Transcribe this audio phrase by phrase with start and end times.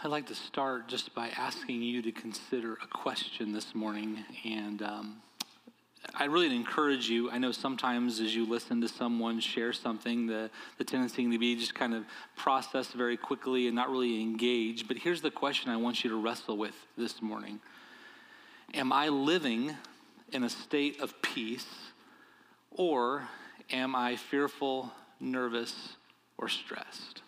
[0.00, 4.24] I'd like to start just by asking you to consider a question this morning.
[4.44, 5.16] And um,
[6.14, 7.32] I really encourage you.
[7.32, 11.56] I know sometimes as you listen to someone share something, the, the tendency to be
[11.56, 12.04] just kind of
[12.36, 14.86] process very quickly and not really engage.
[14.86, 17.58] But here's the question I want you to wrestle with this morning
[18.74, 19.74] Am I living
[20.30, 21.66] in a state of peace,
[22.70, 23.28] or
[23.72, 25.96] am I fearful, nervous,
[26.36, 27.22] or stressed?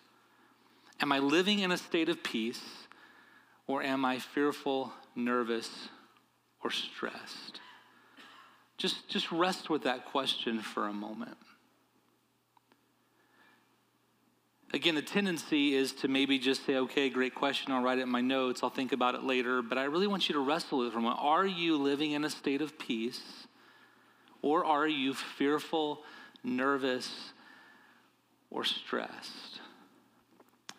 [1.01, 2.61] Am I living in a state of peace
[3.67, 5.89] or am I fearful, nervous,
[6.63, 7.59] or stressed?
[8.77, 11.37] Just, just rest with that question for a moment.
[14.73, 18.09] Again, the tendency is to maybe just say, okay, great question, I'll write it in
[18.09, 19.61] my notes, I'll think about it later.
[19.61, 21.19] But I really want you to wrestle with it for a moment.
[21.21, 23.21] Are you living in a state of peace?
[24.41, 26.03] Or are you fearful,
[26.43, 27.31] nervous,
[28.49, 29.50] or stressed?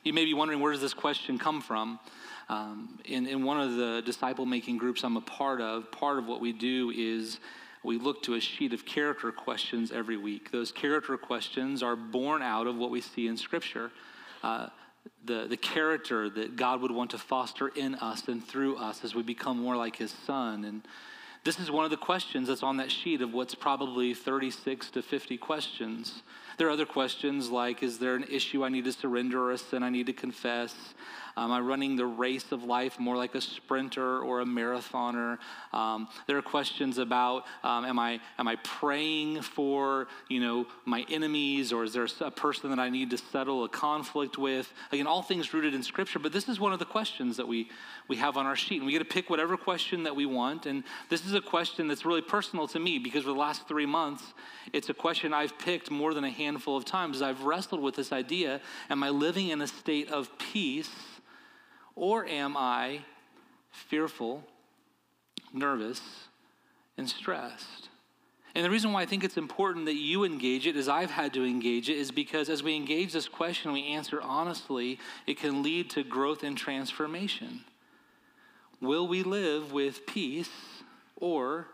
[0.05, 2.01] You may be wondering where does this question come from?
[2.49, 6.27] Um, in, in one of the disciple making groups I'm a part of, part of
[6.27, 7.39] what we do is
[7.85, 10.51] we look to a sheet of character questions every week.
[10.51, 13.93] Those character questions are born out of what we see in Scripture.
[14.43, 14.69] Uh,
[15.25, 19.15] the, the character that God would want to foster in us and through us as
[19.15, 20.65] we become more like His Son.
[20.65, 20.83] And
[21.45, 25.03] this is one of the questions that's on that sheet of what's probably 36 to
[25.03, 26.23] 50 questions.
[26.59, 29.59] There are other questions like Is there an issue I need to surrender or a
[29.59, 30.75] sin I need to confess?
[31.37, 35.39] Am I running the race of life more like a sprinter or a marathoner?
[35.73, 41.07] Um, there are questions about um, am, I, am I praying for you know, my
[41.09, 44.71] enemies or is there a person that I need to settle a conflict with?
[44.93, 47.71] Again, all things rooted in Scripture, but this is one of the questions that we,
[48.09, 48.79] we have on our sheet.
[48.79, 50.67] And we get to pick whatever question that we want.
[50.67, 53.87] And this is a question that's really personal to me because for the last three
[53.87, 54.35] months,
[54.75, 57.97] it's a question I've picked more than a handful of times as I've wrestled with
[57.97, 60.91] this idea Am I living in a state of peace
[61.95, 63.01] or am I
[63.71, 64.45] fearful,
[65.53, 66.01] nervous,
[66.97, 67.89] and stressed?
[68.55, 71.33] And the reason why I think it's important that you engage it, as I've had
[71.35, 75.63] to engage it, is because as we engage this question, we answer honestly, it can
[75.63, 77.65] lead to growth and transformation.
[78.81, 80.51] Will we live with peace
[81.17, 81.69] or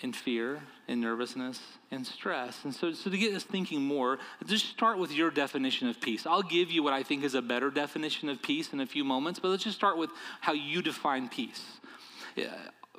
[0.00, 1.60] in fear and nervousness
[1.90, 2.64] and stress.
[2.64, 6.24] And so, so to get us thinking more, just start with your definition of peace.
[6.24, 9.02] I'll give you what I think is a better definition of peace in a few
[9.04, 10.10] moments, but let's just start with
[10.40, 11.64] how you define peace.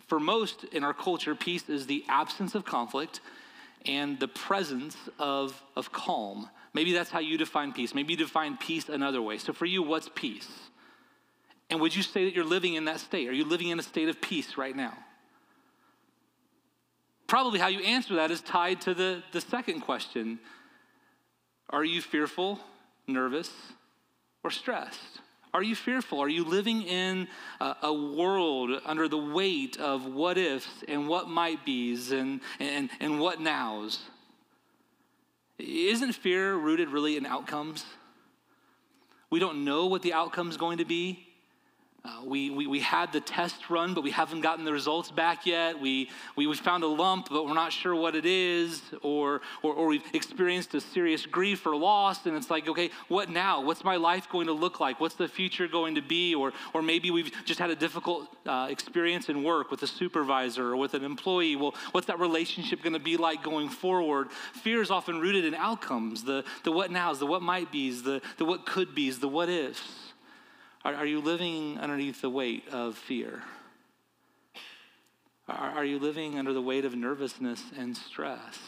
[0.08, 3.22] For most in our culture, peace is the absence of conflict
[3.86, 6.50] and the presence of, of calm.
[6.74, 7.96] Maybe that's how you define peace.
[7.96, 9.38] Maybe you define peace another way.
[9.38, 10.50] So for you, what's peace?
[11.70, 13.30] And would you say that you're living in that state?
[13.30, 14.98] Are you living in a state of peace right now?
[17.30, 20.40] Probably how you answer that is tied to the, the second question
[21.70, 22.60] Are you fearful,
[23.08, 23.52] nervous,
[24.44, 25.22] or stressed?
[25.54, 26.20] Are you fearful?
[26.20, 27.28] Are you living in
[27.60, 32.90] a, a, world under the weight of what ifs and what might be's and, and,
[33.00, 34.00] and what nows?
[35.58, 37.84] Isn't fear rooted really in outcomes?
[39.32, 41.29] We don't know what the outcome is going to be.
[42.06, 45.46] Uh, we, we, we had the test run, but we haven't gotten the results back
[45.46, 45.80] yet.
[45.80, 48.82] We, we, we found a lump, but we're not sure what it is.
[49.02, 53.30] Or, or, or we've experienced a serious grief or loss, and it's like, okay, what
[53.30, 53.62] now?
[53.62, 55.02] What's my life going to look like?
[55.02, 56.34] What's the future going to be?
[56.34, 60.72] Or, or maybe we've just had a difficult uh, experience in work with a supervisor
[60.72, 61.58] or with an employee.
[61.58, 64.32] Well, what's that relationship going to be like going forward?
[64.54, 68.22] Fear is often rooted in outcomes the, the what nows, the what might be's, the,
[68.38, 70.09] the what could be's, the what ifs.
[70.86, 73.44] Are, are you living underneath the weight of fear?
[75.48, 78.60] Are, are you living under the weight of nervousness and stress?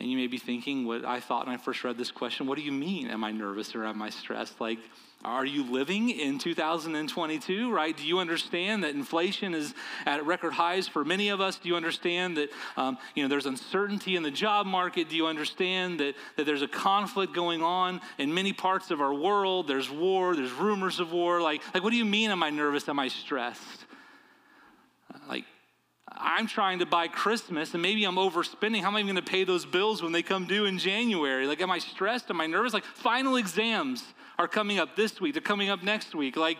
[0.00, 2.56] And you may be thinking what I thought when I first read this question what
[2.56, 4.60] do you mean, am I nervous or am I stressed?
[4.60, 4.78] Like,
[5.24, 7.96] are you living in 2022, right?
[7.96, 9.74] Do you understand that inflation is
[10.06, 11.58] at record highs for many of us?
[11.58, 15.08] Do you understand that um, you know, there's uncertainty in the job market?
[15.08, 19.12] Do you understand that, that there's a conflict going on in many parts of our
[19.12, 19.66] world?
[19.66, 21.42] There's war, there's rumors of war.
[21.42, 22.88] Like, like what do you mean, am I nervous?
[22.88, 23.87] Am I stressed?
[26.20, 28.80] I'm trying to buy Christmas and maybe I'm overspending.
[28.82, 31.46] How am I going to pay those bills when they come due in January?
[31.46, 32.30] Like, am I stressed?
[32.30, 32.72] Am I nervous?
[32.72, 34.04] Like, final exams
[34.38, 36.36] are coming up this week, they're coming up next week.
[36.36, 36.58] Like,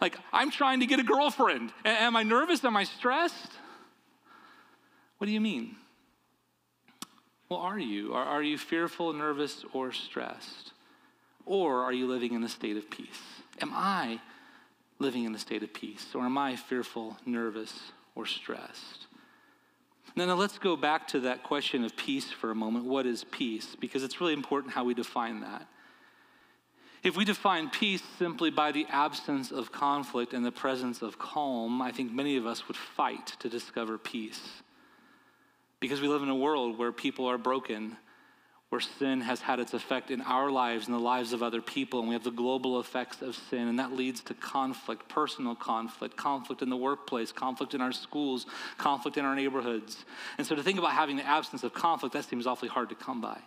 [0.00, 1.72] like I'm trying to get a girlfriend.
[1.84, 2.64] A- am I nervous?
[2.64, 3.52] Am I stressed?
[5.18, 5.76] What do you mean?
[7.48, 8.14] Well, are you?
[8.14, 10.72] Are, are you fearful, nervous, or stressed?
[11.46, 13.20] Or are you living in a state of peace?
[13.60, 14.20] Am I
[14.98, 16.06] living in a state of peace?
[16.14, 19.06] Or am I fearful, nervous, or stressed?
[20.16, 22.84] Now, now, let's go back to that question of peace for a moment.
[22.84, 23.76] What is peace?
[23.78, 25.66] Because it's really important how we define that.
[27.02, 31.80] If we define peace simply by the absence of conflict and the presence of calm,
[31.80, 34.40] I think many of us would fight to discover peace.
[35.78, 37.96] Because we live in a world where people are broken,
[38.70, 41.98] where sin has had its effect in our lives and the lives of other people,
[41.98, 46.16] and we have the global effects of sin, and that leads to conflict, personal conflict,
[46.16, 48.46] conflict in the workplace, conflict in our schools,
[48.78, 50.04] conflict in our neighborhoods.
[50.38, 52.94] And so to think about having the absence of conflict, that seems awfully hard to
[52.94, 53.40] come by.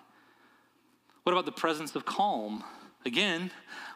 [1.23, 2.61] What about the presence of calm?
[3.05, 3.49] Again,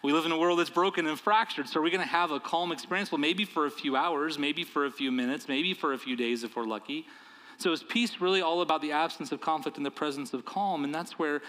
[0.03, 2.31] we live in a world that's broken and fractured, so are we going to have
[2.31, 3.11] a calm experience?
[3.11, 6.15] Well, maybe for a few hours, maybe for a few minutes, maybe for a few
[6.15, 7.05] days if we're lucky.
[7.57, 10.83] So is peace really all about the absence of conflict and the presence of calm?
[10.83, 11.41] And that's where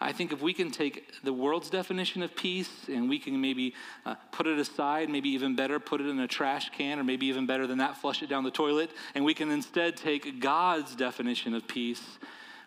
[0.00, 3.74] I think if we can take the world's definition of peace and we can maybe
[4.04, 7.26] uh, put it aside, maybe even better, put it in a trash can, or maybe
[7.26, 10.94] even better than that, flush it down the toilet, and we can instead take God's
[10.94, 12.18] definition of peace,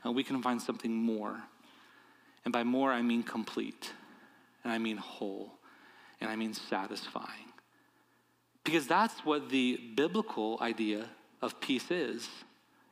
[0.05, 1.37] uh, we can find something more.
[2.45, 3.93] And by more, I mean complete
[4.63, 5.53] and I mean whole,
[6.19, 7.53] and I mean satisfying.
[8.63, 11.05] Because that's what the biblical idea
[11.41, 12.27] of peace is.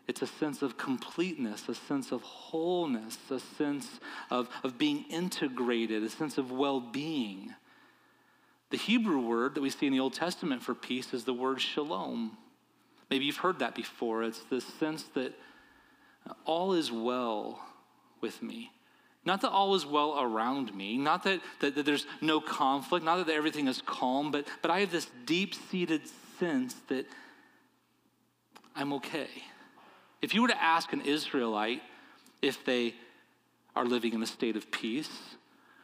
[0.08, 4.00] It's a sense of completeness, a sense of wholeness, a sense
[4.30, 7.54] of, of being integrated, a sense of well being.
[8.70, 11.62] The Hebrew word that we see in the Old Testament for peace is the word
[11.62, 12.38] shalom.
[13.10, 14.24] Maybe you've heard that before.
[14.24, 15.34] It's this sense that
[16.46, 17.60] all is well
[18.22, 18.72] with me.
[19.24, 23.26] Not that all is well around me, not that, that, that there's no conflict, not
[23.26, 26.02] that everything is calm, but, but I have this deep seated
[26.40, 27.08] sense that
[28.76, 29.30] I'm okay.
[30.26, 31.84] If you were to ask an Israelite
[32.42, 32.96] if they
[33.76, 35.12] are living in a state of peace,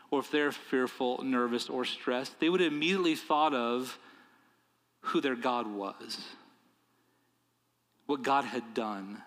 [0.10, 4.00] or if they're fearful, nervous, or stressed, they would immediately thought of
[5.02, 6.18] who their God was,
[8.08, 9.22] what God had done,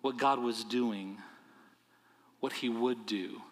[0.00, 1.18] what God was doing
[2.38, 3.42] what he would do.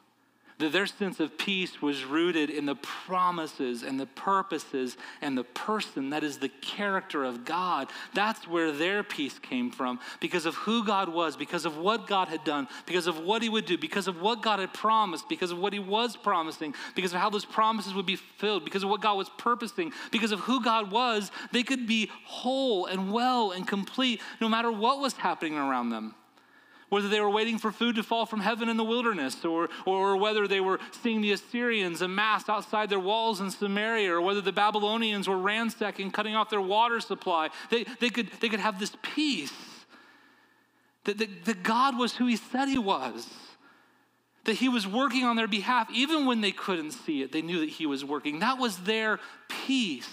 [0.58, 5.44] That their sense of peace was rooted in the promises and the purposes and the
[5.44, 7.88] person that is the character of God.
[8.14, 12.28] That's where their peace came from because of who God was, because of what God
[12.28, 15.50] had done, because of what He would do, because of what God had promised, because
[15.50, 18.88] of what He was promising, because of how those promises would be filled, because of
[18.88, 21.30] what God was purposing, because of who God was.
[21.52, 26.14] They could be whole and well and complete no matter what was happening around them
[26.88, 30.16] whether they were waiting for food to fall from heaven in the wilderness, or, or
[30.16, 34.52] whether they were seeing the Assyrians amassed outside their walls in Samaria, or whether the
[34.52, 37.50] Babylonians were ransacking, cutting off their water supply.
[37.70, 39.52] They, they, could, they could have this peace
[41.04, 43.28] that, that, that God was who He said He was,
[44.44, 47.32] that He was working on their behalf, even when they couldn't see it.
[47.32, 48.38] They knew that He was working.
[48.40, 49.18] That was their
[49.48, 50.08] peace.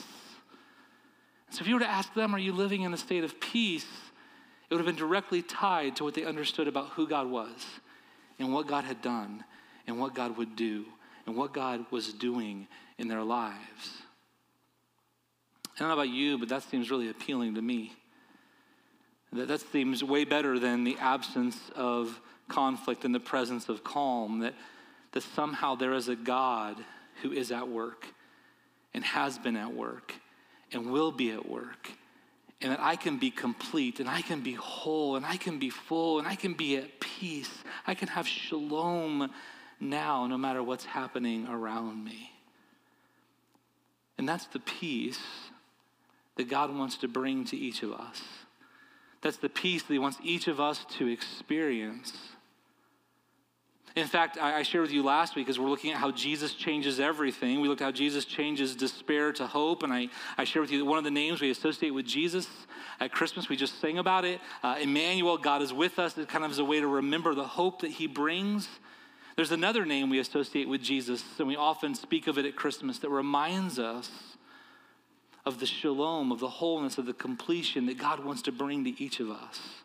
[1.51, 3.85] So if you were to ask them, Are you living in a state of peace?
[4.73, 7.63] It would have been directly tied to what they understood about who God was
[8.39, 9.43] and what God had done
[9.85, 10.85] and what God would do
[11.27, 12.67] and what God was doing
[12.97, 14.01] in their lives.
[15.75, 17.93] I don't know about you, but that seems really appealing to me.
[19.33, 24.39] That, that seems way better than the absence of conflict and the presence of calm.
[24.39, 24.55] That,
[25.11, 26.83] that somehow there is a God
[27.21, 28.07] who is at work
[28.95, 30.15] and has been at work
[30.71, 31.91] and will be at work
[32.63, 35.69] and that I can be complete and I can be whole and I can be
[35.69, 37.51] full and I can be at peace.
[37.86, 39.30] I can have shalom
[39.81, 42.31] now, no matter what's happening around me.
[44.17, 45.20] And that's the peace
[46.38, 48.22] that God wants to bring to each of us.
[49.22, 52.13] That's the peace that He wants each of us to experience.
[53.95, 57.00] In fact, I shared with you last week as we're looking at how Jesus changes
[57.00, 57.62] everything.
[57.62, 59.83] We looked at how Jesus changes despair to hope.
[59.83, 62.47] And I, I shared with you that one of the names we associate with Jesus
[63.00, 64.41] at Christmas, we just sang about it.
[64.63, 66.17] Uh, Emmanuel, God is with us.
[66.17, 68.67] It kind of is a way to remember the hope that he brings.
[69.35, 72.97] There's another name we associate with Jesus, and we often speak of it at Christmas
[73.00, 74.09] that reminds us
[75.45, 79.03] of the shalom, of the wholeness, of the completion that God wants to bring to
[79.03, 79.82] each of us.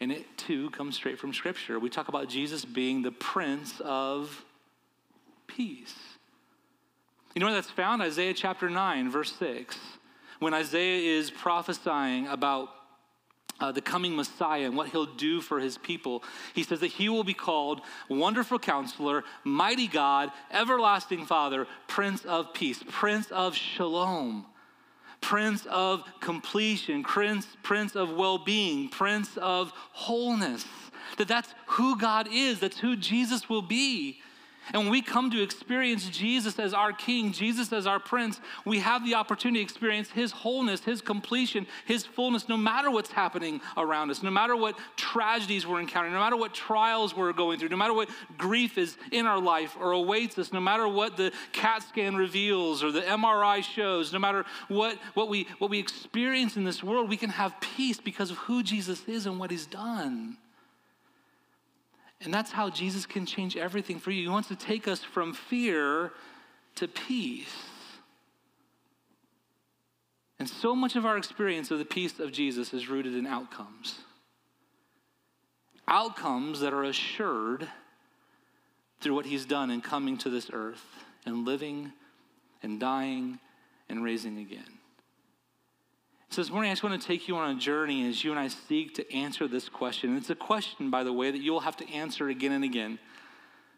[0.00, 1.78] And it too comes straight from Scripture.
[1.78, 4.44] We talk about Jesus being the Prince of
[5.46, 5.94] Peace.
[7.34, 8.02] You know where that's found?
[8.02, 9.78] Isaiah chapter 9, verse 6.
[10.38, 12.68] When Isaiah is prophesying about
[13.60, 16.22] uh, the coming Messiah and what he'll do for his people,
[16.54, 22.52] he says that he will be called Wonderful Counselor, Mighty God, Everlasting Father, Prince of
[22.52, 24.46] Peace, Prince of Shalom.
[25.26, 30.64] Prince of completion, Prince, Prince of well being, Prince of wholeness.
[31.18, 34.20] That that's who God is, that's who Jesus will be.
[34.72, 38.80] And when we come to experience Jesus as our King, Jesus as our Prince, we
[38.80, 43.60] have the opportunity to experience His wholeness, His completion, His fullness, no matter what's happening
[43.76, 47.68] around us, no matter what tragedies we're encountering, no matter what trials we're going through,
[47.68, 51.32] no matter what grief is in our life or awaits us, no matter what the
[51.52, 56.56] CAT scan reveals or the MRI shows, no matter what, what, we, what we experience
[56.56, 59.66] in this world, we can have peace because of who Jesus is and what He's
[59.66, 60.36] done.
[62.20, 64.22] And that's how Jesus can change everything for you.
[64.22, 66.12] He wants to take us from fear
[66.76, 67.54] to peace.
[70.38, 73.98] And so much of our experience of the peace of Jesus is rooted in outcomes.
[75.88, 77.68] Outcomes that are assured
[79.00, 80.84] through what he's done in coming to this earth
[81.24, 81.92] and living
[82.62, 83.38] and dying
[83.88, 84.75] and raising again.
[86.30, 88.38] So this morning, I just want to take you on a journey as you and
[88.38, 90.10] I seek to answer this question.
[90.10, 92.98] And it's a question, by the way, that you'll have to answer again and again.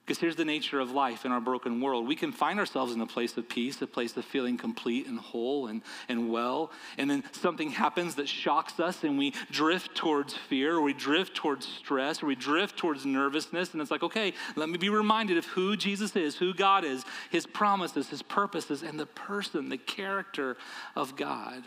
[0.04, 2.08] Because here's the nature of life in our broken world.
[2.08, 5.20] We can find ourselves in a place of peace, a place of feeling complete and
[5.20, 6.72] whole and, and well.
[6.96, 11.34] And then something happens that shocks us, and we drift towards fear, or we drift
[11.34, 13.74] towards stress, or we drift towards nervousness.
[13.74, 17.04] And it's like, okay, let me be reminded of who Jesus is, who God is,
[17.30, 20.56] his promises, his purposes, and the person, the character
[20.96, 21.64] of God.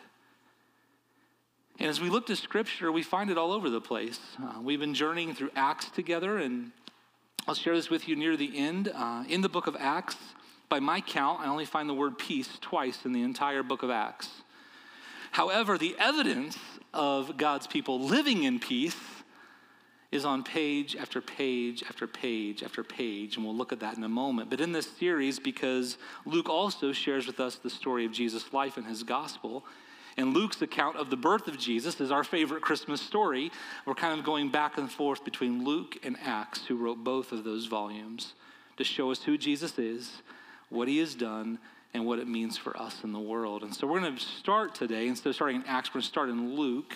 [1.81, 4.19] And as we look to Scripture, we find it all over the place.
[4.39, 6.69] Uh, we've been journeying through Acts together, and
[7.47, 8.91] I'll share this with you near the end.
[8.93, 10.15] Uh, in the book of Acts,
[10.69, 13.89] by my count, I only find the word peace twice in the entire book of
[13.89, 14.29] Acts.
[15.31, 16.55] However, the evidence
[16.93, 18.99] of God's people living in peace
[20.11, 24.03] is on page after page after page after page, and we'll look at that in
[24.03, 24.51] a moment.
[24.51, 28.77] But in this series, because Luke also shares with us the story of Jesus' life
[28.77, 29.65] and his gospel,
[30.17, 33.51] and Luke's account of the birth of Jesus is our favorite Christmas story.
[33.85, 37.43] We're kind of going back and forth between Luke and Acts, who wrote both of
[37.43, 38.33] those volumes
[38.77, 40.21] to show us who Jesus is,
[40.69, 41.59] what he has done,
[41.93, 43.63] and what it means for us in the world.
[43.63, 46.07] And so we're going to start today, instead of starting in Acts, we're going to
[46.07, 46.95] start in Luke.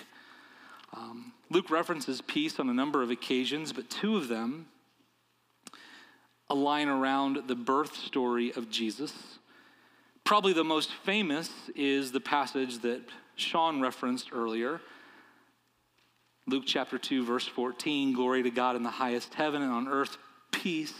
[0.93, 4.67] Um, Luke references peace on a number of occasions, but two of them
[6.49, 9.39] align around the birth story of Jesus.
[10.25, 13.01] Probably the most famous is the passage that
[13.35, 14.81] Sean referenced earlier.
[16.47, 20.17] Luke chapter 2, verse 14 Glory to God in the highest heaven, and on earth
[20.51, 20.95] peace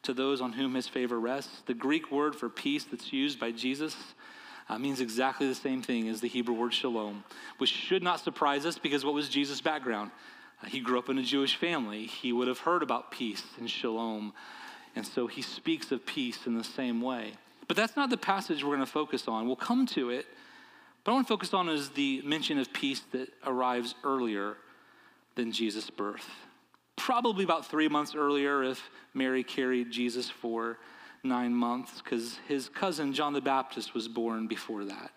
[0.00, 1.60] to those on whom his favor rests.
[1.66, 3.94] The Greek word for peace that's used by Jesus
[4.70, 7.24] uh, means exactly the same thing as the Hebrew word shalom,
[7.58, 10.10] which should not surprise us because what was Jesus' background?
[10.62, 12.06] Uh, he grew up in a Jewish family.
[12.06, 14.32] He would have heard about peace and shalom.
[14.96, 17.34] And so he speaks of peace in the same way.
[17.68, 19.46] But that's not the passage we're going to focus on.
[19.46, 20.26] We'll come to it,
[21.04, 24.56] but I want to focus on is the mention of peace that arrives earlier
[25.36, 26.28] than Jesus' birth.
[26.96, 28.82] Probably about three months earlier, if
[29.14, 30.78] Mary carried Jesus for
[31.22, 35.10] nine months, because his cousin John the Baptist was born before that.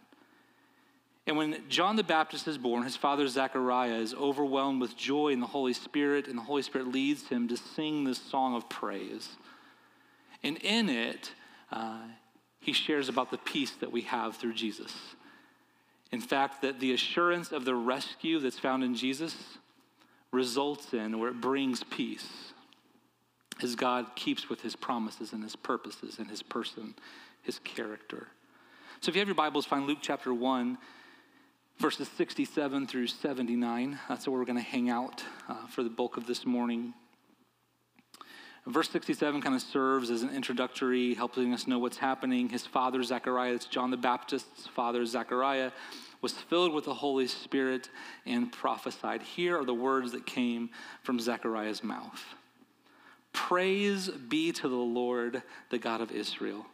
[1.27, 5.39] And when John the Baptist is born, his father Zechariah is overwhelmed with joy in
[5.39, 9.29] the Holy Spirit, and the Holy Spirit leads him to sing this song of praise.
[10.43, 11.31] And in it,
[11.71, 11.99] uh,
[12.61, 14.95] he shares about the peace that we have through Jesus.
[16.11, 19.35] In fact, that the assurance of the rescue that's found in Jesus
[20.31, 22.53] results in, or it brings peace,
[23.63, 26.93] as God keeps with his promises and his purposes and his person,
[27.41, 28.27] his character.
[29.01, 30.77] So if you have your Bibles, find Luke chapter 1,
[31.79, 33.99] verses 67 through 79.
[34.07, 36.93] That's where we're going to hang out uh, for the bulk of this morning.
[38.67, 42.47] Verse 67 kind of serves as an introductory, helping us know what's happening.
[42.49, 45.71] His father, Zechariah, it's John the Baptist's father, Zechariah,
[46.21, 47.89] was filled with the Holy Spirit
[48.27, 49.23] and prophesied.
[49.23, 50.69] Here are the words that came
[51.01, 52.23] from Zechariah's mouth
[53.33, 56.65] Praise be to the Lord, the God of Israel,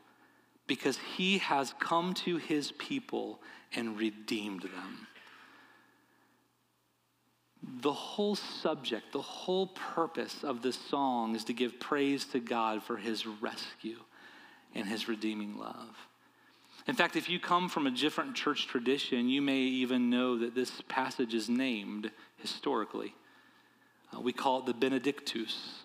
[0.66, 3.40] because he has come to his people
[3.74, 5.08] and redeemed them
[7.82, 12.82] the whole subject, the whole purpose of this song is to give praise to God
[12.82, 14.00] for his rescue
[14.74, 15.96] and his redeeming love.
[16.88, 20.56] In fact, if you come from a different church tradition, you may even know that
[20.56, 23.14] this passage is named historically.
[24.16, 25.82] Uh, we call it the Benedictus.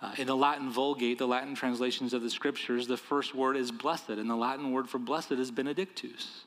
[0.00, 3.70] Uh, in the Latin Vulgate, the Latin translations of the scriptures, the first word is
[3.70, 6.42] blessed, and the Latin word for blessed is Benedictus.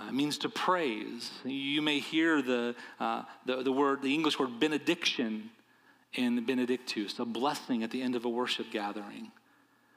[0.00, 1.30] Uh, means to praise.
[1.44, 5.50] You may hear the, uh, the, the word, the English word benediction
[6.14, 9.30] in Benedictus, a blessing at the end of a worship gathering.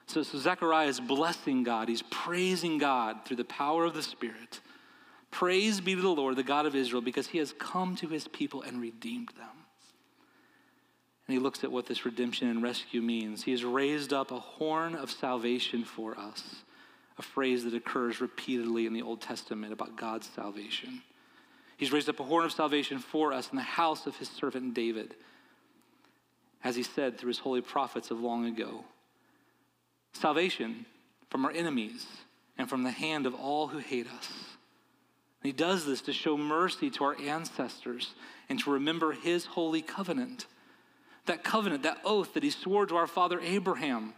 [0.08, 1.88] So, so Zechariah is blessing God.
[1.88, 4.60] He's praising God through the power of the Spirit.
[5.32, 8.28] Praise be to the Lord, the God of Israel, because he has come to his
[8.28, 9.48] people and redeemed them.
[11.28, 13.44] And he looks at what this redemption and rescue means.
[13.44, 16.64] He has raised up a horn of salvation for us,
[17.18, 21.02] a phrase that occurs repeatedly in the Old Testament about God's salvation.
[21.78, 24.74] He's raised up a horn of salvation for us in the house of his servant
[24.74, 25.16] David,
[26.64, 28.84] as he said through his holy prophets of long ago.
[30.14, 30.86] Salvation
[31.30, 32.06] from our enemies
[32.58, 34.30] and from the hand of all who hate us.
[35.42, 38.14] And he does this to show mercy to our ancestors
[38.48, 40.46] and to remember his holy covenant.
[41.26, 44.14] That covenant, that oath that he swore to our father Abraham,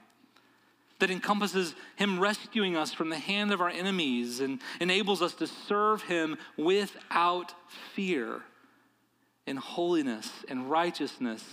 [1.00, 5.48] that encompasses him rescuing us from the hand of our enemies and enables us to
[5.48, 7.54] serve him without
[7.94, 8.42] fear
[9.46, 11.44] in holiness and righteousness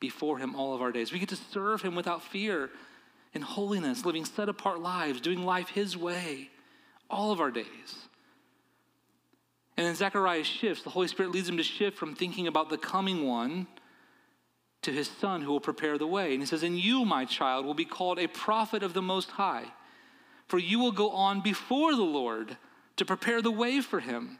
[0.00, 1.12] before him all of our days.
[1.12, 2.70] We get to serve him without fear
[3.32, 6.50] in holiness, living set apart lives, doing life his way
[7.10, 8.08] all of our days.
[9.76, 10.82] And then Zechariah shifts.
[10.82, 13.66] The Holy Spirit leads him to shift from thinking about the coming one
[14.86, 16.32] to his son who will prepare the way.
[16.32, 19.32] And he says, And you, my child, will be called a prophet of the Most
[19.32, 19.66] High,
[20.46, 22.56] for you will go on before the Lord
[22.96, 24.38] to prepare the way for him,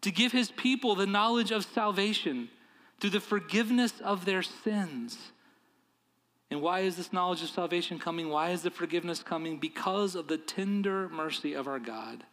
[0.00, 2.48] to give his people the knowledge of salvation
[2.98, 5.18] through the forgiveness of their sins.
[6.50, 8.30] And why is this knowledge of salvation coming?
[8.30, 9.58] Why is the forgiveness coming?
[9.58, 12.24] Because of the tender mercy of our God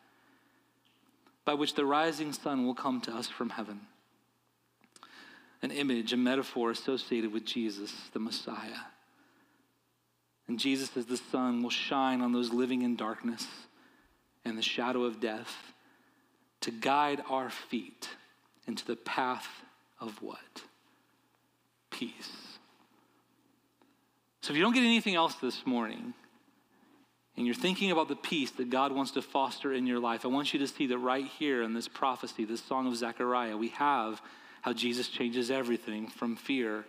[1.44, 3.82] by which the rising sun will come to us from heaven.
[5.64, 8.84] An image, a metaphor associated with Jesus, the Messiah.
[10.48, 13.48] And Jesus, as the sun, will shine on those living in darkness
[14.44, 15.74] and the shadow of death
[16.62, 18.10] to guide our feet
[18.68, 19.48] into the path
[20.00, 20.64] of what?
[21.90, 22.58] Peace.
[24.42, 26.14] So if you don't get anything else this morning,
[27.38, 30.28] and you're thinking about the peace that God wants to foster in your life, I
[30.28, 33.70] want you to see that right here in this prophecy, this song of Zechariah, we
[33.70, 34.22] have
[34.64, 36.86] how Jesus changes everything from fear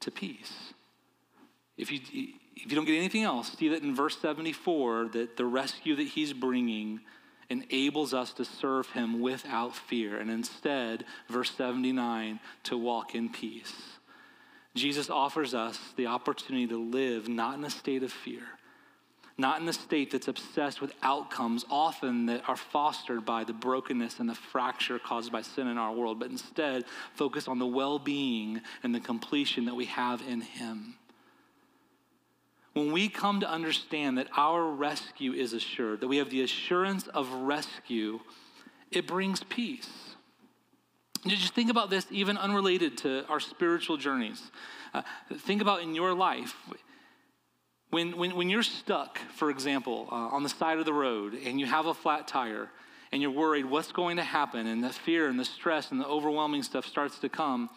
[0.00, 0.72] to peace.
[1.76, 2.00] If you,
[2.56, 6.08] if you don't get anything else, see that in verse 74 that the rescue that
[6.08, 7.00] he's bringing
[7.50, 13.74] enables us to serve him without fear, and instead, verse 79, to walk in peace.
[14.74, 18.57] Jesus offers us the opportunity to live not in a state of fear
[19.38, 24.18] not in a state that's obsessed with outcomes, often that are fostered by the brokenness
[24.18, 28.00] and the fracture caused by sin in our world, but instead focus on the well
[28.00, 30.96] being and the completion that we have in Him.
[32.72, 37.06] When we come to understand that our rescue is assured, that we have the assurance
[37.08, 38.20] of rescue,
[38.90, 39.88] it brings peace.
[41.26, 44.50] Just think about this, even unrelated to our spiritual journeys.
[44.94, 45.02] Uh,
[45.38, 46.54] think about in your life
[47.90, 51.58] when, when, when you're stuck, for example, uh, on the side of the road and
[51.58, 52.68] you have a flat tire
[53.12, 56.06] and you're worried what's going to happen and the fear and the stress and the
[56.06, 57.70] overwhelming stuff starts to come,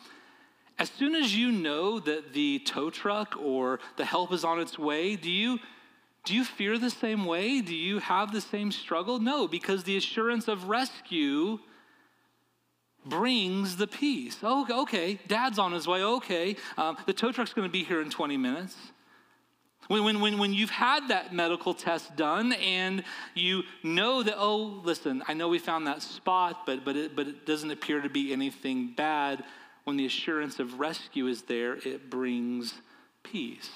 [0.77, 4.77] as soon as you know that the tow truck or the help is on its
[4.77, 5.59] way, do you,
[6.25, 7.61] do you fear the same way?
[7.61, 9.19] Do you have the same struggle?
[9.19, 11.59] No, because the assurance of rescue
[13.05, 14.37] brings the peace.
[14.43, 16.03] Oh, okay, dad's on his way.
[16.03, 18.75] Okay, um, the tow truck's going to be here in 20 minutes.
[19.91, 23.03] When, when, when, when you've had that medical test done and
[23.35, 27.27] you know that, oh, listen, I know we found that spot, but, but, it, but
[27.27, 29.43] it doesn't appear to be anything bad,
[29.83, 32.73] when the assurance of rescue is there, it brings
[33.21, 33.69] peace.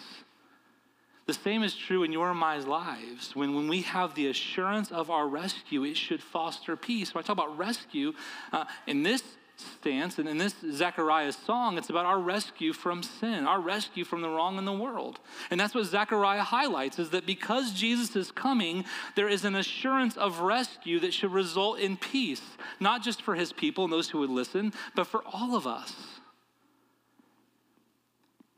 [1.25, 3.35] The same is true in your and my lives.
[3.35, 7.13] When, when we have the assurance of our rescue, it should foster peace.
[7.13, 8.13] When I talk about rescue,
[8.53, 9.21] uh, in this
[9.55, 10.19] stance.
[10.19, 14.29] And in this Zechariah's song, it's about our rescue from sin, our rescue from the
[14.29, 15.19] wrong in the world.
[15.49, 20.17] And that's what Zechariah highlights is that because Jesus is coming, there is an assurance
[20.17, 22.41] of rescue that should result in peace,
[22.79, 25.93] not just for his people and those who would listen, but for all of us.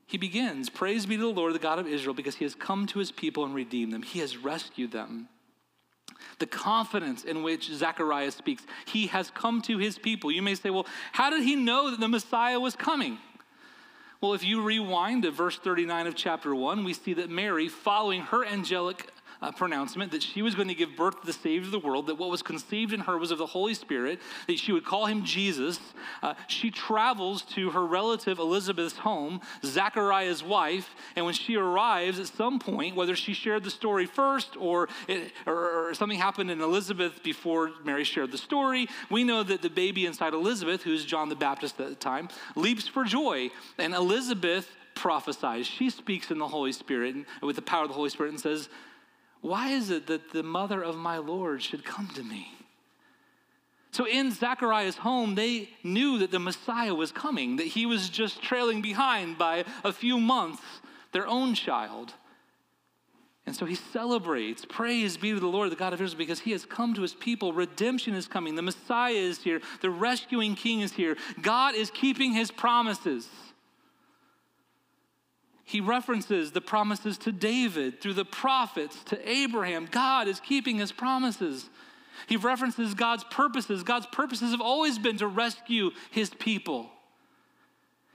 [0.07, 2.87] He begins, Praise be to the Lord, the God of Israel, because he has come
[2.87, 4.03] to his people and redeemed them.
[4.03, 5.27] He has rescued them.
[6.39, 10.31] The confidence in which Zechariah speaks, he has come to his people.
[10.31, 13.17] You may say, well, how did he know that the Messiah was coming?
[14.21, 18.21] Well, if you rewind to verse 39 of chapter 1, we see that Mary, following
[18.21, 21.71] her angelic uh, pronouncement that she was going to give birth to the Savior of
[21.71, 24.71] the world, that what was conceived in her was of the Holy Spirit, that she
[24.71, 25.79] would call him Jesus.
[26.21, 32.27] Uh, she travels to her relative Elizabeth's home, Zechariah's wife, and when she arrives at
[32.27, 36.61] some point, whether she shared the story first or, it, or, or something happened in
[36.61, 41.29] Elizabeth before Mary shared the story, we know that the baby inside Elizabeth, who's John
[41.29, 43.49] the Baptist at the time, leaps for joy.
[43.77, 45.67] And Elizabeth prophesies.
[45.67, 48.39] She speaks in the Holy Spirit and with the power of the Holy Spirit and
[48.39, 48.67] says,
[49.41, 52.51] why is it that the mother of my Lord should come to me?
[53.91, 58.41] So in Zechariah's home, they knew that the Messiah was coming, that he was just
[58.41, 60.61] trailing behind by a few months
[61.13, 62.13] their own child.
[63.47, 64.65] And so he celebrates.
[64.65, 67.13] Praise be to the Lord, the God of Israel, because he has come to his
[67.13, 67.53] people.
[67.53, 68.55] Redemption is coming.
[68.55, 69.61] The Messiah is here.
[69.81, 71.15] The rescuing king is here.
[71.41, 73.29] God is keeping his promises.
[75.67, 79.85] He references the promises to David through the prophets to Abraham.
[79.91, 81.69] God is keeping his promises.
[82.25, 83.83] He references God's purposes.
[83.83, 86.89] God's purposes have always been to rescue his people.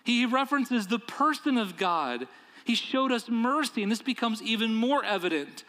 [0.03, 2.27] He references the person of God
[2.65, 5.65] he showed us mercy, and this becomes even more evident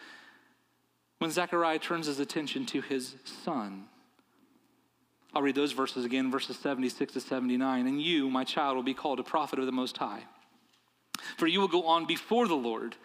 [1.18, 3.84] when Zechariah turns his attention to his son.
[5.34, 7.86] I'll read those verses again, verses 76 to 79.
[7.86, 10.22] And you, my child, will be called a prophet of the Most High.
[11.36, 12.96] For you will go on before the Lord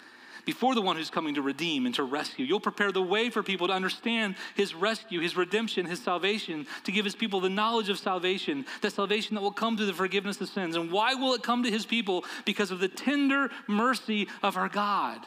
[0.49, 2.43] before the one who's coming to redeem and to rescue.
[2.43, 6.91] You'll prepare the way for people to understand his rescue, his redemption, his salvation, to
[6.91, 10.41] give his people the knowledge of salvation, the salvation that will come through the forgiveness
[10.41, 10.75] of sins.
[10.75, 12.25] And why will it come to his people?
[12.45, 15.19] Because of the tender mercy of our God.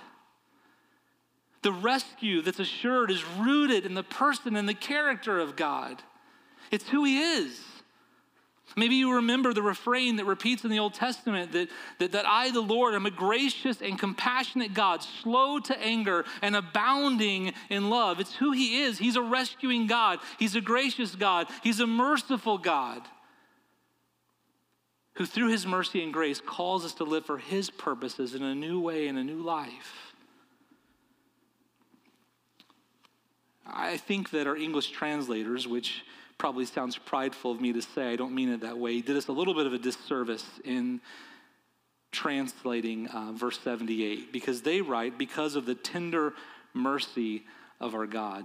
[1.63, 6.03] The rescue that's assured is rooted in the person and the character of God.
[6.73, 7.61] It's who he is.
[8.77, 12.51] Maybe you remember the refrain that repeats in the Old Testament that, that, that I,
[12.51, 18.21] the Lord, am a gracious and compassionate God, slow to anger and abounding in love.
[18.21, 18.99] It's who He is.
[18.99, 23.03] He's a rescuing God, He's a gracious God, He's a merciful God
[25.15, 28.55] who, through His mercy and grace, calls us to live for His purposes in a
[28.55, 30.13] new way, in a new life.
[33.67, 36.05] I think that our English translators, which
[36.43, 39.17] probably sounds prideful of me to say, I don't mean it that way, he did
[39.17, 41.01] us a little bit of a disservice in
[42.11, 46.33] translating uh, verse 78 because they write, because of the tender
[46.75, 47.45] mercy
[47.79, 48.45] of our God.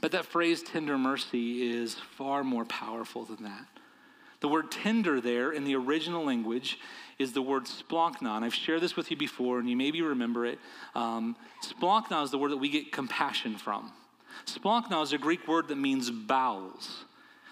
[0.00, 3.66] But that phrase, tender mercy, is far more powerful than that.
[4.38, 6.78] The word tender there in the original language
[7.18, 8.40] is the word splanchna.
[8.44, 10.60] I've shared this with you before, and you maybe remember it.
[10.94, 13.90] Um, is the word that we get compassion from.
[14.46, 17.04] Splanchna is a Greek word that means bowels.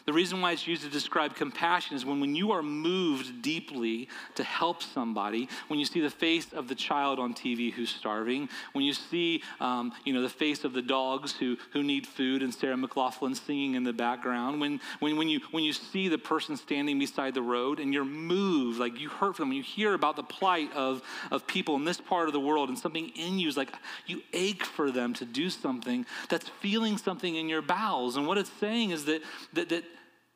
[0.05, 4.09] The reason why it's used to describe compassion is when, when you are moved deeply
[4.35, 8.49] to help somebody, when you see the face of the child on TV who's starving,
[8.73, 12.43] when you see um, you know, the face of the dogs who, who need food
[12.43, 16.19] and Sarah McLachlan singing in the background, when, when, when, you, when you see the
[16.19, 19.95] person standing beside the road and you're moved, like you hurt from them, you hear
[19.95, 23.39] about the plight of, of people in this part of the world, and something in
[23.39, 23.73] you is like
[24.07, 28.17] you ache for them to do something that's feeling something in your bowels.
[28.17, 29.85] And what it's saying is that, that, that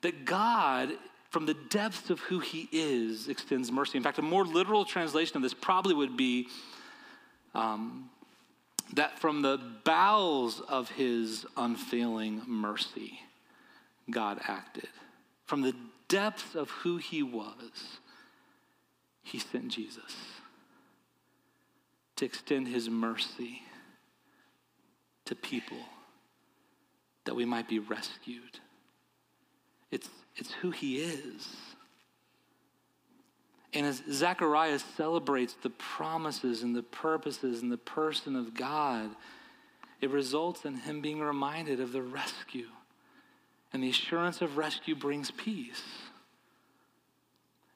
[0.02, 0.90] that God,
[1.30, 3.96] from the depths of who He is, extends mercy.
[3.96, 6.48] In fact, a more literal translation of this probably would be
[7.54, 8.10] um,
[8.94, 13.20] that from the bowels of His unfailing mercy,
[14.10, 14.88] God acted.
[15.44, 15.74] From the
[16.08, 17.98] depths of who He was,
[19.22, 20.14] He sent Jesus
[22.16, 23.62] to extend His mercy
[25.24, 25.78] to people
[27.24, 28.60] that we might be rescued.
[29.90, 31.48] It's, it's who he is.
[33.72, 39.10] And as Zechariah celebrates the promises and the purposes and the person of God,
[40.00, 42.68] it results in him being reminded of the rescue.
[43.72, 45.82] And the assurance of rescue brings peace.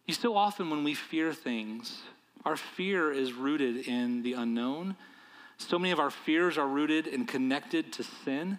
[0.06, 2.00] You so often, when we fear things,
[2.44, 4.96] our fear is rooted in the unknown.
[5.58, 8.58] So many of our fears are rooted and connected to sin.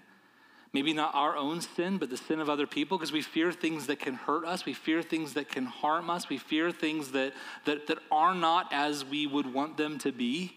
[0.73, 3.87] Maybe not our own sin, but the sin of other people, because we fear things
[3.87, 4.65] that can hurt us.
[4.65, 6.29] We fear things that can harm us.
[6.29, 7.33] We fear things that,
[7.65, 10.53] that, that are not as we would want them to be.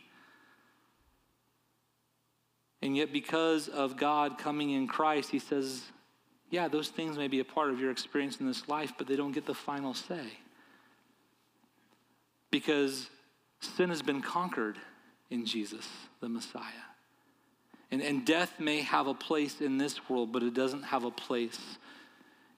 [2.81, 5.83] And yet, because of God coming in Christ, He says,
[6.51, 9.17] yeah, those things may be a part of your experience in this life, but they
[9.17, 10.39] don't get the final say.
[12.53, 13.09] Because
[13.59, 14.79] sin has been conquered
[15.31, 15.89] in Jesus,
[16.21, 16.94] the Messiah.
[17.91, 21.11] And, and death may have a place in this world, but it doesn't have a
[21.11, 21.61] place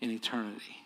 [0.00, 0.76] in eternity.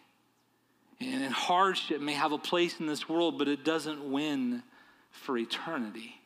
[1.00, 4.62] And, and hardship may have a place in this world, but it doesn't win
[5.10, 6.19] for eternity.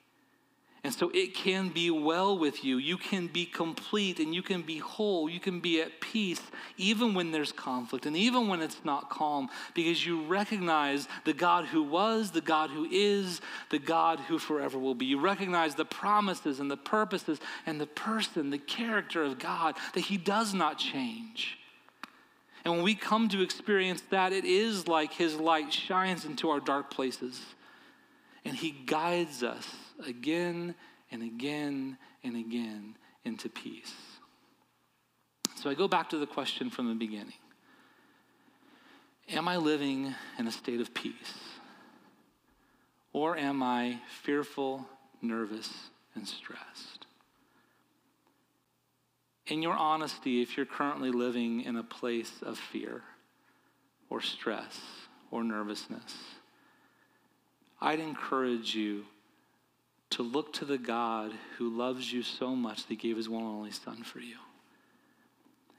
[0.85, 2.77] And so it can be well with you.
[2.77, 5.31] You can be complete and you can be whole.
[5.31, 6.42] You can be at peace
[6.77, 11.64] even when there's conflict and even when it's not calm because you recognize the God
[11.64, 15.07] who was, the God who is, the God who forever will be.
[15.07, 20.01] You recognize the promises and the purposes and the person, the character of God, that
[20.01, 21.59] He does not change.
[22.62, 26.61] And when we come to experience that, it is like His light shines into our
[26.61, 27.40] dark places
[28.44, 29.66] and He guides us
[30.07, 30.74] again
[31.11, 33.94] and again and again into peace.
[35.57, 37.35] So I go back to the question from the beginning
[39.28, 41.35] Am I living in a state of peace?
[43.12, 44.87] Or am I fearful,
[45.22, 45.70] nervous,
[46.14, 47.07] and stressed?
[49.46, 53.02] In your honesty, if you're currently living in a place of fear
[54.11, 54.80] or stress
[55.30, 56.14] or nervousness,
[57.80, 59.04] I'd encourage you
[60.10, 63.42] to look to the God who loves you so much that he gave his one
[63.42, 64.36] and only Son for you.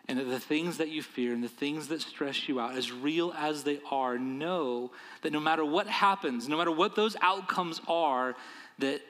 [0.07, 2.91] And that the things that you fear and the things that stress you out, as
[2.91, 4.91] real as they are, know
[5.23, 8.35] that no matter what happens, no matter what those outcomes are,
[8.79, 9.01] that,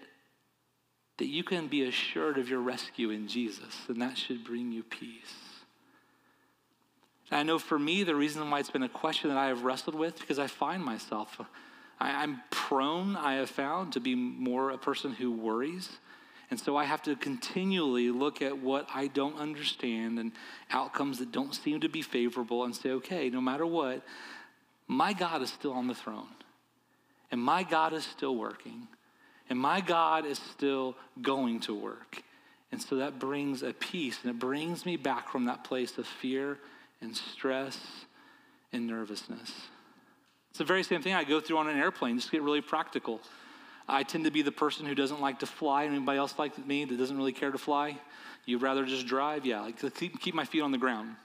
[1.17, 4.84] that you can be assured of your rescue in Jesus, and that should bring you
[4.84, 5.36] peace.
[7.30, 9.63] And I know for me, the reason why it's been a question that I have
[9.63, 11.41] wrestled with, because I find myself,
[12.00, 15.90] I, I'm prone, I have found, to be more a person who worries
[16.52, 20.32] and so I have to continually look at what I don't understand and
[20.72, 24.04] outcomes that don't seem to be favorable and say, okay, no matter what,
[24.88, 26.28] my God is still on the throne.
[27.32, 28.88] And my God is still working.
[29.50, 32.22] And my God is still going to work.
[32.72, 36.06] And so that brings a peace and it brings me back from that place of
[36.06, 36.60] fear
[37.02, 37.80] and stress
[38.72, 39.52] and nervousness.
[40.56, 43.20] It's the very same thing I go through on an airplane, just get really practical.
[43.89, 45.84] I tend to be the person who doesn't like to fly.
[45.84, 47.98] Anybody else like me that doesn't really care to fly?
[48.46, 49.46] You'd rather just drive?
[49.46, 51.18] Yeah, like keep, keep my feet on the ground.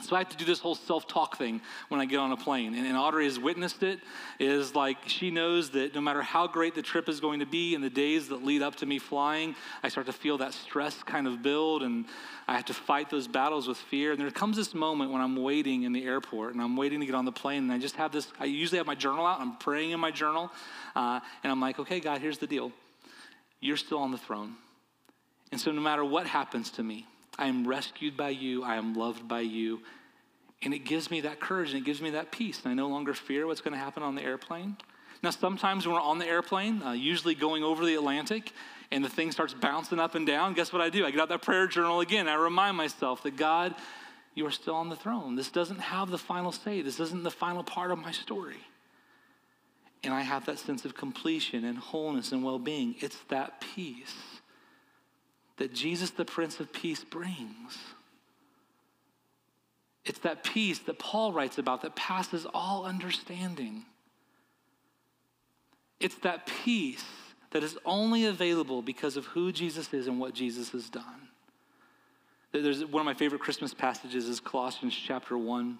[0.00, 2.74] So I have to do this whole self-talk thing when I get on a plane.
[2.74, 4.00] And, and Audrey has witnessed it,
[4.40, 7.74] is like she knows that no matter how great the trip is going to be
[7.74, 11.02] in the days that lead up to me flying, I start to feel that stress
[11.02, 12.06] kind of build and
[12.48, 14.12] I have to fight those battles with fear.
[14.12, 17.06] And there comes this moment when I'm waiting in the airport and I'm waiting to
[17.06, 19.40] get on the plane and I just have this, I usually have my journal out,
[19.40, 20.50] I'm praying in my journal,
[20.96, 22.72] uh, and I'm like, okay, God, here's the deal.
[23.60, 24.56] You're still on the throne.
[25.52, 27.06] And so no matter what happens to me,
[27.42, 28.62] I am rescued by you.
[28.62, 29.80] I am loved by you.
[30.62, 32.60] And it gives me that courage and it gives me that peace.
[32.62, 34.76] And I no longer fear what's going to happen on the airplane.
[35.24, 38.52] Now, sometimes when we're on the airplane, uh, usually going over the Atlantic,
[38.92, 41.04] and the thing starts bouncing up and down, guess what I do?
[41.04, 42.28] I get out that prayer journal again.
[42.28, 43.74] I remind myself that God,
[44.36, 45.34] you are still on the throne.
[45.34, 48.60] This doesn't have the final say, this isn't the final part of my story.
[50.04, 52.94] And I have that sense of completion and wholeness and well being.
[53.00, 54.14] It's that peace
[55.62, 57.78] that Jesus, the Prince of Peace, brings.
[60.04, 63.84] It's that peace that Paul writes about that passes all understanding.
[66.00, 67.04] It's that peace
[67.52, 71.28] that is only available because of who Jesus is and what Jesus has done.
[72.50, 75.78] There's one of my favorite Christmas passages is Colossians chapter 1,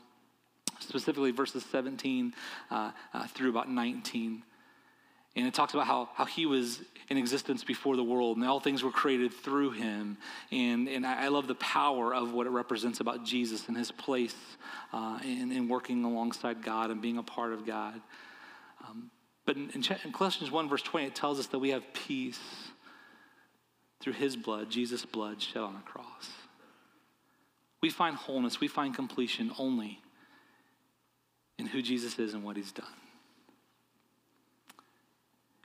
[0.79, 2.33] specifically verses 17
[2.71, 4.45] uh, uh, through about 19.
[5.35, 8.61] And it talks about how, how he was in existence before the world and all
[8.61, 10.19] things were created through him.
[10.51, 14.37] And, and I, love the power of what it represents about Jesus and his place
[14.93, 18.01] uh, in, in working alongside God and being a part of God.
[18.87, 19.11] Um,
[19.47, 22.41] but in, in, in Colossians 1, verse 20, it tells us that we have peace
[24.01, 26.29] through his blood, Jesus' blood shed on the cross.
[27.81, 30.01] We find wholeness, we find completion only
[31.59, 32.87] in who Jesus is and what he's done.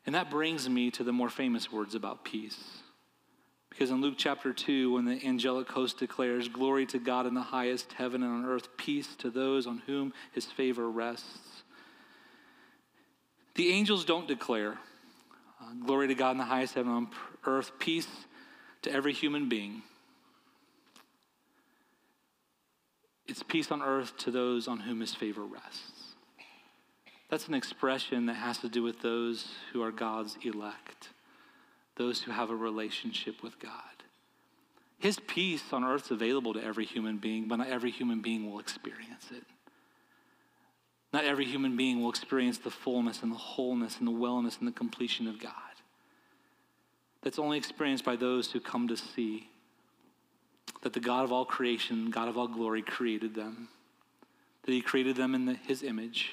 [0.08, 2.58] And that brings me to the more famous words about peace.
[3.70, 7.42] Because in Luke chapter 2, when the angelic host declares, Glory to God in the
[7.42, 11.62] highest heaven and on earth, peace to those on whom his favor rests.
[13.56, 14.80] The angels don't declare,
[15.62, 17.10] uh, Glory to God in the highest heaven on
[17.46, 18.08] earth, peace
[18.84, 19.84] to every human being.
[23.28, 25.97] It's peace on earth to those on whom his favor rests.
[27.30, 31.10] That's an expression that has to do with those who are God's elect,
[31.96, 33.82] those who have a relationship with God.
[34.98, 38.50] His peace on earth is available to every human being, but not every human being
[38.50, 39.44] will experience it.
[41.14, 44.68] Not every human being will experience the fullness and the wholeness and the wellness and
[44.68, 45.52] the completion of God.
[47.22, 49.50] That's only experienced by those who come to see
[50.82, 53.70] that the God of all creation, God of all glory, created them,
[54.64, 56.32] that He created them in the, His image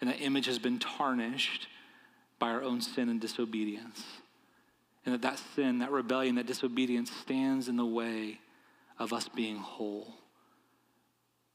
[0.00, 1.68] and that image has been tarnished
[2.38, 4.02] by our own sin and disobedience.
[5.04, 8.40] And that that sin, that rebellion, that disobedience stands in the way
[8.98, 10.14] of us being whole.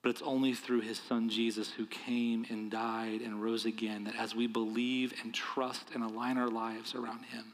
[0.02, 4.16] But it's only through his son Jesus who came and died and rose again that
[4.16, 7.54] as we believe and trust and align our lives around him,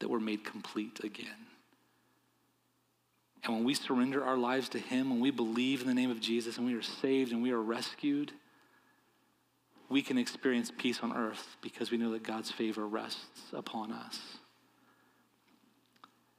[0.00, 1.46] that we're made complete again.
[3.44, 6.20] And when we surrender our lives to him, when we believe in the name of
[6.20, 8.32] Jesus and we are saved and we are rescued,
[9.92, 14.18] we can experience peace on earth because we know that God's favor rests upon us.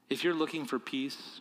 [0.09, 1.39] If you're looking for peace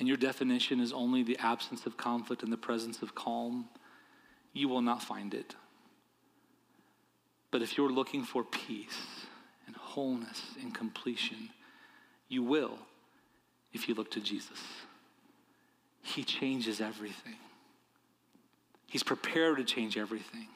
[0.00, 3.68] and your definition is only the absence of conflict and the presence of calm,
[4.52, 5.54] you will not find it.
[7.52, 9.26] But if you're looking for peace
[9.68, 11.50] and wholeness and completion,
[12.28, 12.76] you will
[13.72, 14.58] if you look to Jesus.
[16.02, 17.36] He changes everything,
[18.88, 20.48] He's prepared to change everything.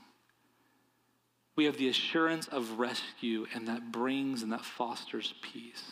[1.58, 5.82] We have the assurance of rescue, and that brings and that fosters peace.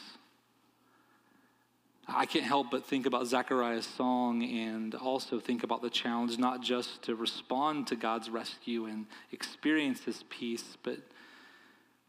[2.07, 6.63] I can't help but think about Zechariah's song and also think about the challenge not
[6.63, 10.99] just to respond to God's rescue and experience His peace, but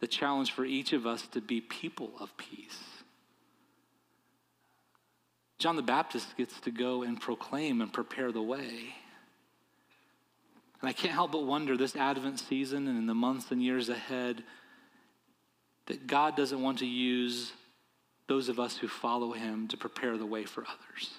[0.01, 2.83] the challenge for each of us to be people of peace.
[5.57, 8.93] John the Baptist gets to go and proclaim and prepare the way.
[10.81, 13.89] And I can't help but wonder this Advent season and in the months and years
[13.89, 14.43] ahead
[15.87, 17.53] that God doesn't want to use
[18.27, 21.11] those of us who follow him to prepare the way for others.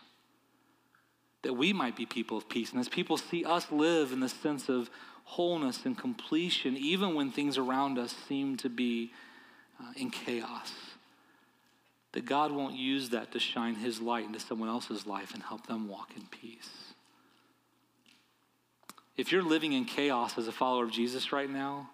[1.42, 2.70] That we might be people of peace.
[2.70, 4.90] And as people see us live in the sense of
[5.24, 9.12] wholeness and completion, even when things around us seem to be
[9.80, 10.72] uh, in chaos,
[12.12, 15.66] that God won't use that to shine his light into someone else's life and help
[15.66, 16.87] them walk in peace.
[19.18, 21.90] If you're living in chaos as a follower of Jesus right now,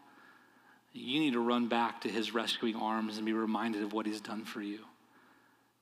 [0.93, 4.21] you need to run back to his rescuing arms and be reminded of what he's
[4.21, 4.81] done for you.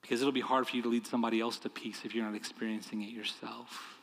[0.01, 2.37] Because it'll be hard for you to lead somebody else to peace if you're not
[2.37, 3.99] experiencing it yourself.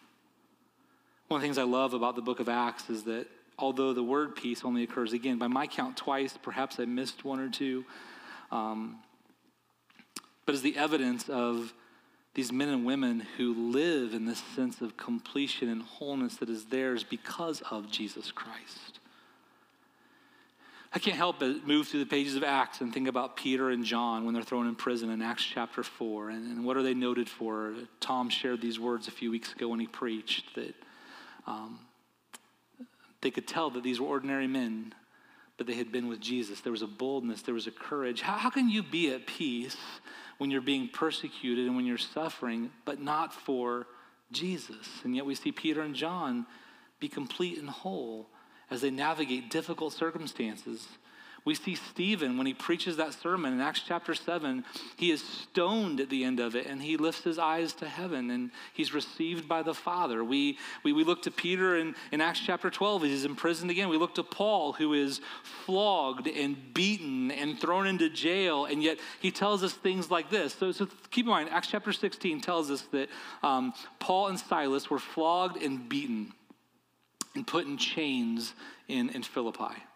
[1.30, 4.04] One of the things I love about the book of Acts is that although the
[4.04, 7.86] word peace only occurs again, by my count, twice, perhaps I missed one or two,
[8.52, 8.98] um,
[10.46, 11.74] but is the evidence of
[12.40, 16.64] these men and women who live in this sense of completion and wholeness that is
[16.64, 19.00] theirs because of Jesus Christ.
[20.94, 23.84] I can't help but move through the pages of Acts and think about Peter and
[23.84, 26.30] John when they're thrown in prison in Acts chapter 4.
[26.30, 27.74] And, and what are they noted for?
[28.00, 30.76] Tom shared these words a few weeks ago when he preached that
[31.46, 31.78] um,
[33.20, 34.94] they could tell that these were ordinary men
[35.58, 36.62] but they had been with Jesus.
[36.62, 38.22] There was a boldness, there was a courage.
[38.22, 39.76] How, how can you be at peace
[40.40, 43.86] when you're being persecuted and when you're suffering, but not for
[44.32, 44.88] Jesus?
[45.04, 46.48] And yet we see Peter and John
[47.00, 48.28] be complete and whole
[48.72, 50.88] as they navigate difficult circumstances.
[51.50, 54.64] We see Stephen when he preaches that sermon in Acts chapter 7,
[54.98, 58.30] he is stoned at the end of it and he lifts his eyes to heaven
[58.30, 60.24] and he's received by the Father.
[60.24, 63.90] We, we, we look to Peter in, in Acts chapter 12, he's imprisoned again.
[63.90, 65.22] We look to Paul, who is
[65.66, 70.54] flogged and beaten and thrown into jail, and yet he tells us things like this.
[70.54, 73.10] So, so keep in mind, Acts chapter 16 tells us that
[73.42, 76.32] um, Paul and Silas were flogged and beaten
[77.34, 78.54] and put in chains
[78.88, 79.89] in, in Philippi.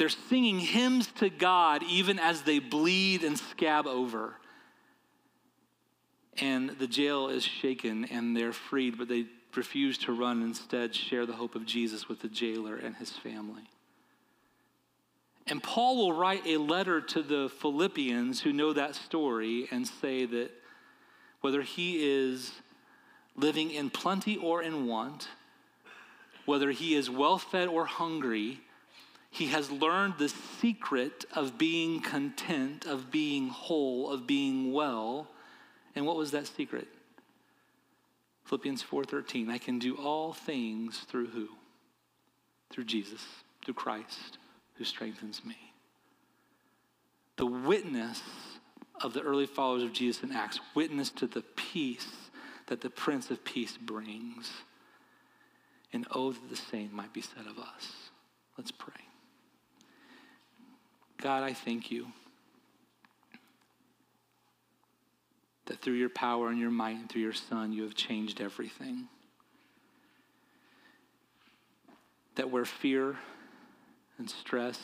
[0.00, 4.32] They're singing hymns to God even as they bleed and scab over.
[6.38, 11.26] And the jail is shaken and they're freed, but they refuse to run, instead, share
[11.26, 13.68] the hope of Jesus with the jailer and his family.
[15.46, 20.24] And Paul will write a letter to the Philippians who know that story and say
[20.24, 20.50] that
[21.42, 22.52] whether he is
[23.36, 25.28] living in plenty or in want,
[26.46, 28.62] whether he is well fed or hungry,
[29.30, 35.28] he has learned the secret of being content, of being whole, of being well.
[35.94, 36.88] And what was that secret?
[38.44, 41.48] Philippians 4:13, I can do all things through who?
[42.70, 43.24] Through Jesus,
[43.64, 44.38] through Christ,
[44.74, 45.72] who strengthens me.
[47.36, 48.20] The witness
[49.00, 52.30] of the early followers of Jesus in Acts, witness to the peace
[52.66, 54.50] that the Prince of Peace brings.
[55.92, 58.10] And oh, that the same might be said of us.
[58.58, 59.09] Let's pray.
[61.20, 62.06] God, I thank you
[65.66, 69.06] that through your power and your might and through your Son, you have changed everything.
[72.36, 73.18] That where fear
[74.18, 74.80] and stress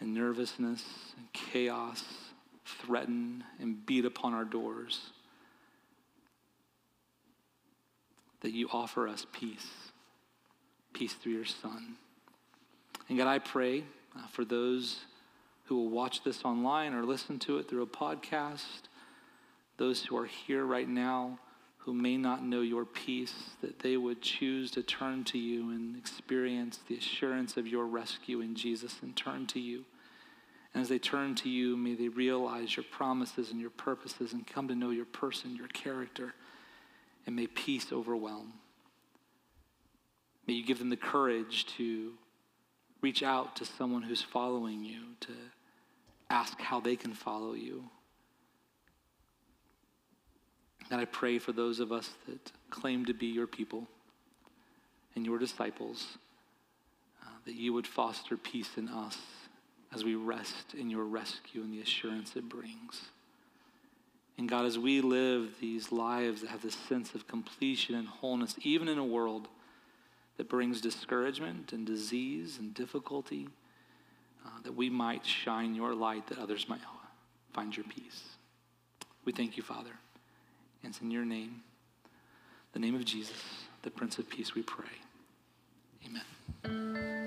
[0.00, 0.84] and nervousness
[1.16, 2.04] and chaos
[2.64, 5.10] threaten and beat upon our doors,
[8.42, 9.66] that you offer us peace,
[10.92, 11.96] peace through your Son.
[13.08, 13.84] And God, I pray
[14.16, 15.00] uh, for those
[15.64, 18.88] who will watch this online or listen to it through a podcast,
[19.76, 21.38] those who are here right now
[21.88, 25.96] who may not know your peace, that they would choose to turn to you and
[25.96, 29.84] experience the assurance of your rescue in Jesus and turn to you.
[30.74, 34.46] And as they turn to you, may they realize your promises and your purposes and
[34.46, 36.34] come to know your person, your character,
[37.26, 38.52] and may peace overwhelm.
[40.46, 42.12] May you give them the courage to
[43.00, 45.32] reach out to someone who's following you, to
[46.30, 47.84] ask how they can follow you.
[50.90, 53.86] And I pray for those of us that claim to be your people,
[55.14, 56.18] and your disciples,
[57.22, 59.18] uh, that you would foster peace in us
[59.92, 63.06] as we rest in your rescue and the assurance it brings.
[64.36, 68.54] And God, as we live these lives that have this sense of completion and wholeness,
[68.62, 69.48] even in a world
[70.38, 73.48] that brings discouragement and disease and difficulty,
[74.46, 76.80] uh, that we might shine your light, that others might
[77.52, 78.22] find your peace.
[79.24, 79.90] We thank you, Father.
[80.82, 81.62] And it's in your name,
[82.72, 83.42] the name of Jesus,
[83.82, 84.86] the Prince of Peace, we pray.
[86.06, 87.17] Amen.